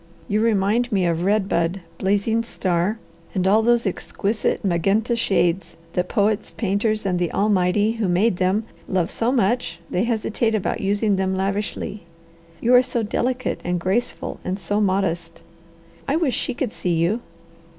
You 0.27 0.41
remind 0.41 0.91
me 0.91 1.05
of 1.05 1.25
red 1.25 1.47
bud, 1.47 1.79
blazing 1.99 2.41
star, 2.43 2.97
and 3.35 3.45
all 3.45 3.61
those 3.61 3.85
exquisite 3.85 4.65
magenta 4.65 5.15
shades 5.15 5.77
that 5.93 6.09
poets, 6.09 6.49
painters, 6.49 7.05
and 7.05 7.19
the 7.19 7.31
Almighty 7.31 7.91
who 7.91 8.07
made 8.07 8.37
them 8.37 8.63
love 8.87 9.11
so 9.11 9.31
much 9.31 9.77
they 9.91 10.05
hesitate 10.05 10.55
about 10.55 10.81
using 10.81 11.17
them 11.17 11.35
lavishly. 11.35 12.01
You 12.61 12.73
are 12.73 12.81
so 12.81 13.03
delicate 13.03 13.61
and 13.63 13.79
graceful 13.79 14.39
and 14.43 14.57
so 14.57 14.81
modest. 14.81 15.43
I 16.07 16.15
wish 16.15 16.33
she 16.35 16.55
could 16.55 16.73
see 16.73 16.95
you! 16.95 17.21